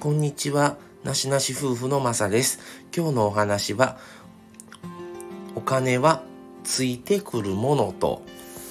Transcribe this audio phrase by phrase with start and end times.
[0.00, 0.76] こんにちは。
[1.02, 2.60] なしなし夫婦のまさです。
[2.96, 3.98] 今日のお話は、
[5.56, 6.22] お金は
[6.62, 8.22] ついてくるものと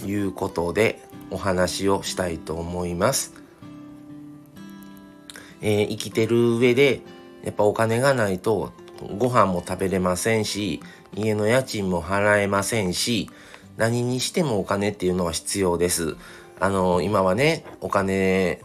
[0.06, 3.34] いうことでお話をしたいと思います。
[5.60, 7.02] えー、生きてる上で、
[7.44, 8.72] やっぱお金がないと
[9.18, 10.82] ご飯も食べれませんし、
[11.14, 13.30] 家の家賃も払えませんし、
[13.76, 16.16] 何にしてもお金っていうのは必要です。
[16.62, 18.62] あの、今はね、お金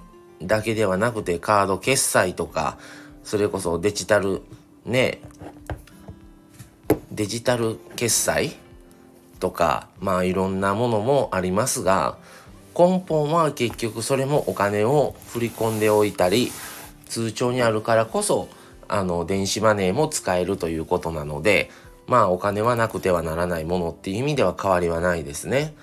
[0.46, 2.78] だけではなくてカード決済とか、
[3.24, 4.42] それこそデジタル、
[4.84, 5.20] ね、
[7.10, 8.52] デジタル決済
[9.38, 12.16] とか、まあいろんなものもありますが、
[12.78, 16.50] 根本は結局それもお金を振り込んでおいたり、
[17.06, 18.48] 通帳にあるからこそ、
[18.88, 21.70] あの、電子マネーも使えるということなので、
[22.06, 25.74] まあお金はなくてはならないものっていう意味では変わりはないですね。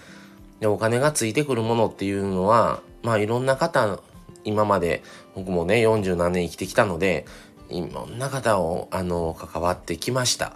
[0.59, 3.99] で、お金がついてくるものっていうのは、まあいろんな方
[4.43, 5.03] 今まで
[5.35, 7.25] 僕もね40何年生きてきたので
[7.69, 10.53] いろんな方をあの関わってきました。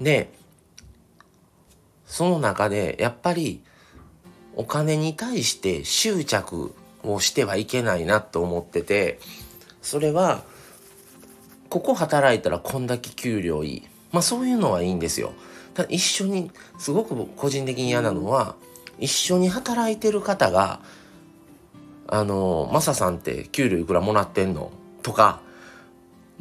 [0.00, 0.32] で
[2.06, 3.62] その中でやっぱり
[4.54, 9.18] お金に対して執着をしてはいけないなと思ってて
[9.80, 10.42] それは
[11.70, 13.82] ここ働いたらこんだけ給料いい。
[14.12, 15.32] まあそういうのはいいんですよ。
[15.72, 18.56] ただ一緒にすごく個人的に嫌なのは
[18.98, 20.80] 一緒に働いてる方が
[22.12, 24.70] あの、マサさんって給料いくらもらってんの？
[25.02, 25.40] とか、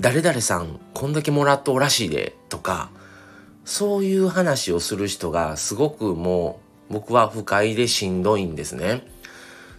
[0.01, 2.89] 誰々さんこんだけもらっとうらしいで、とか、
[3.63, 9.07] そういう話をする人がすごくもう僕は不快でしんどいんですね。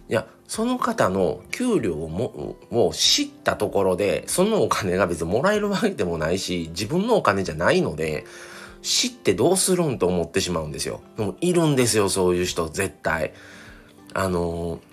[0.09, 8.25] いや、その方の給料もを知ったところで、そのお金が別にもらえるわけでもないし、自分のお金じゃないので、
[8.81, 11.01] 知ってどうするんと思ってしまうんですよ。
[11.17, 13.33] でもいるんですよ、そういう人、絶対。
[14.15, 14.92] あのえ、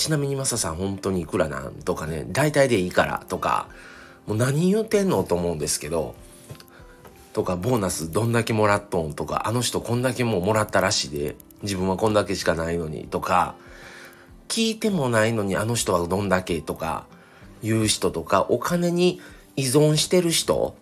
[0.00, 3.68] ちなみにマサさん本当にいくらなんとかね、大体でいいからとか、
[4.26, 6.14] もう何言うてんのと思うんですけど、
[7.34, 13.56] とか、ボーナスどんだけもらっとんとか、あの人こんだけもうもらったらしいで、自分はこんだけしかないのにとか、
[14.48, 17.04] 聞いてもないのにあの人はどんだけとか、
[17.62, 19.20] 言う人とか、お金に
[19.56, 20.74] 依存してる人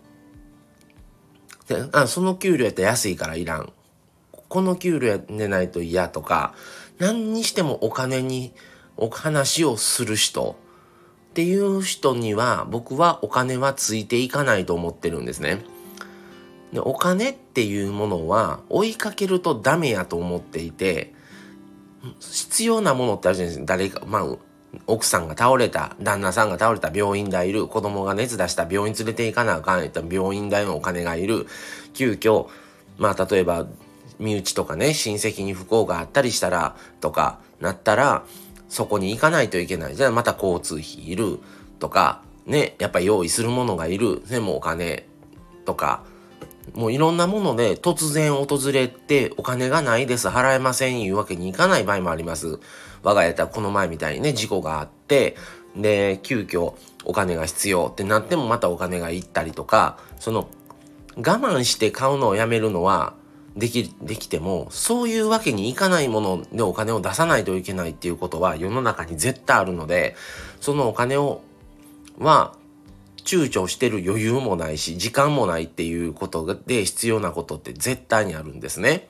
[1.66, 3.72] であその給料やったら安いからいらん。
[4.30, 6.54] この給料やねないと嫌とか、
[6.98, 8.52] 何にしてもお金に
[8.98, 10.56] お話をする人
[11.30, 15.64] っていう人には僕はお金はついていかないと思ってるんですね。
[16.72, 21.14] でお金っていうものは追いかけるとダメやと思っていて
[22.20, 24.36] 必要なものってあるじゃないですか誰かまあ
[24.86, 31.46] 奥さんが倒れた旦那さんが倒れた病院代いる子供が熱出した病院連れて行かなあかんやったら病院代のお金がいる
[31.94, 32.48] 急遽
[32.98, 33.66] まあ例えば
[34.18, 38.24] 身内とかね親戚に不幸があったりしたらとかなったら
[38.68, 39.96] そこに行かないといけない。
[39.96, 41.38] じゃあまた交通費いる
[41.78, 44.22] とか、ね、やっぱ用意するものがいる。
[44.28, 45.06] でもお金
[45.64, 46.02] とか、
[46.74, 52.58] もういろんなもので突然訪れてお金がないです、払えませんいうわけにいかない場合もあります。
[53.02, 55.36] 我が家だこの前みたいにね、事故があって、
[55.76, 56.74] で、急遽
[57.04, 60.48] お金が必要ってなってもまたお金がいったりとか、その
[61.16, 63.14] 我慢して買うのをやめるのは
[63.58, 70.14] でき、できても、そういうわけにいかないものでお金を出さないといけないっていうことは世の中に絶対あるので、
[70.60, 71.42] そのお金を、
[72.18, 72.54] は、
[73.24, 79.08] 躊躇してる余裕もないし、時間もないっていうことで必要なことって絶対にあるんですね。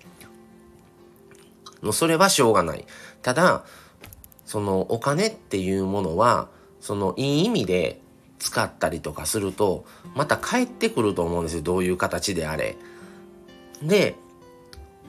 [1.83, 2.85] もうそれはしょうがない。
[3.23, 3.65] ただ、
[4.45, 6.49] そのお金っていうものは、
[6.81, 8.01] そのいい意味で
[8.39, 9.85] 使ったりとかすると、
[10.15, 11.63] また帰ってくると思うんですよ。
[11.63, 12.77] どういう形であれ。
[13.83, 14.17] で、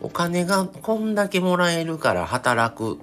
[0.01, 2.99] お金がこんだけもらえるから働く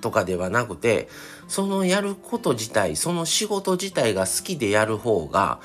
[0.00, 1.08] とかではなくて、
[1.48, 5.60] そのやること自体、その仕事自体が好きでやる方が、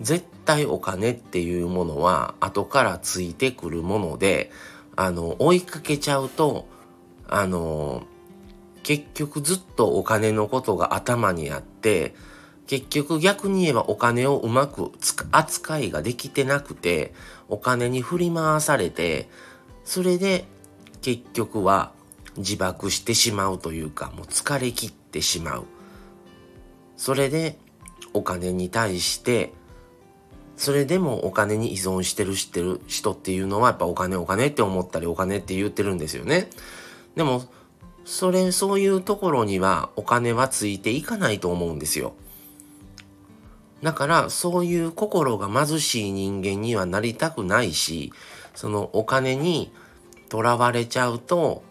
[0.00, 4.50] 絶対お金っていうものは後からついてくるもので、
[4.94, 6.66] あの、追いかけちゃうと、
[7.28, 8.02] あの、
[8.82, 12.14] 結局ずっとお金のことが頭にあって、
[12.66, 14.92] 結局逆に言えばお金をうまく
[15.30, 17.14] 扱いができてなくて、
[17.48, 19.28] お金に振り回されて、
[19.86, 20.44] それで
[21.00, 21.92] 結局は
[22.36, 25.64] 自爆してしまうというかもう疲れ切ってしまう。
[26.96, 27.56] それで
[28.12, 29.52] お金に対して
[30.56, 36.50] それでもお金に依存してる知ってる人っていうのはやっぱお金お金って思ったりお金って言ってるんですよね。
[37.14, 37.44] でも
[38.04, 42.14] それそういうところにはお金はついていかないと思うんですよ。
[43.82, 48.12] だからそういう心が貧しい人間にはなりたくないし
[48.56, 49.70] そのお金に
[50.28, 51.62] とらわれちゃうと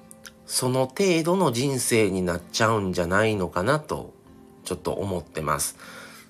[0.46, 4.14] その程度の人生になっちゃうんじゃないのかなと
[4.64, 5.78] ちょっと思ってます。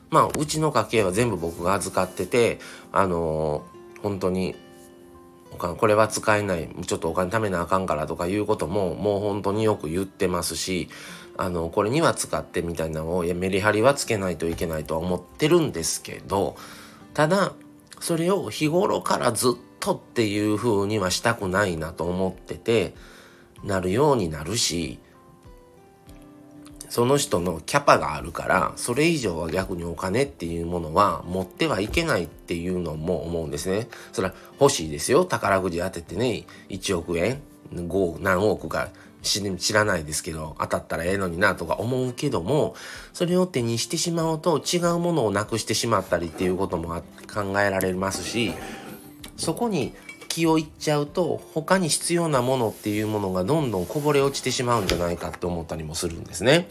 [0.10, 2.60] まあうちの家計は全部僕が預かってて
[2.92, 4.56] あのー、本当に
[5.57, 10.90] これは使えないちょっとお金貯めなあかんからとかいうことももう本当によく言ってますし
[11.38, 16.56] あのこれには使ってみたいなのをメリハリはつけないといけないとは思ってるんですけど
[17.13, 17.54] ただ
[18.00, 22.96] それを日頃からずっとっていう風にはしたくないなと思ってて
[23.64, 24.98] なるようになるし
[26.90, 33.88] その人のキャパがあるからそれ以上は逆にお金っていうものは持ってはいけないっていうのも思うんですね。
[34.12, 37.42] それは欲しいですよ宝くじ当ててね1億円
[37.72, 38.90] 5何億か
[39.22, 42.76] 知らないですけど当たったらええのになとか思うけども
[43.14, 47.02] それを手にしてしまうと違うものをなくしてしまったりっていうことも
[47.32, 48.54] 考えられますし
[49.38, 49.94] そこに
[50.27, 56.69] 気をいっちゃうと他に必要なものっていうものがどんどんこぼれ落ちてしまうんじゃないかって思ったりもするんですね。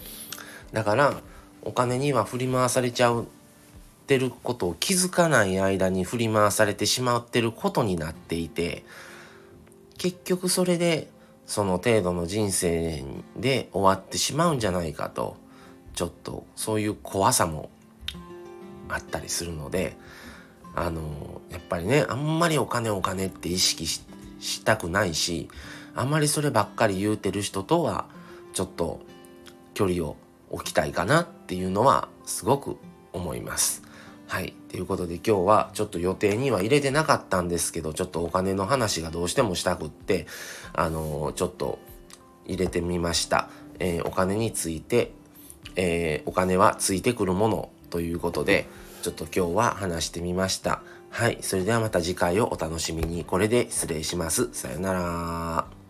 [0.73, 1.15] だから
[1.63, 3.25] お金には振り回されちゃう
[4.05, 8.85] ってることを気づかない間に振り回されてしまってることになっていて
[9.97, 11.09] 結局それで
[11.47, 13.03] その程度の人生
[13.37, 15.37] で終わってしまうんじゃないかと
[15.95, 17.71] ちょっとそういう怖さも
[18.91, 19.97] あったりするので
[20.75, 24.03] あのやっぱりねあんまりお金お金って意識し
[24.65, 25.49] たくないし
[25.95, 28.07] あんまりそればっかり言うてる人とは
[28.53, 29.01] ちょっと
[29.75, 30.17] 距離を
[30.51, 32.77] 置きたいかなっていうのはすごく
[33.13, 33.83] 思います。
[34.27, 34.55] はい。
[34.69, 40.27] ということで今日はちょっと予定には入れてなかったんですけど、ちょっとお金の話がどうしてもしたくって、
[40.73, 41.79] あのー、ちょっと
[42.47, 43.49] 入れてみました。
[43.79, 45.13] えー、お金について、
[45.77, 48.67] えー、お金はついてくるものということで、
[49.03, 50.83] ちょっと今日は話してみました。
[51.11, 51.39] はい。
[51.43, 53.25] それではまた次回をお楽しみに。
[53.25, 54.49] これで失礼します。
[54.53, 55.84] さよなら。